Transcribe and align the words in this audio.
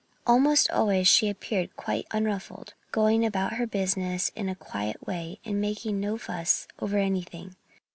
Almost 0.25 0.67
always 0.71 1.07
she 1.07 1.29
appeared 1.29 1.75
quite 1.75 2.07
unruffled, 2.09 2.73
going 2.91 3.23
about 3.23 3.57
her 3.57 3.67
business 3.67 4.31
in 4.35 4.49
a 4.49 4.55
quiet 4.55 5.05
way 5.05 5.37
and 5.45 5.61
making 5.61 5.99
no 5.99 6.17
fuss 6.17 6.67
over 6.79 6.97
anything. 6.97 7.55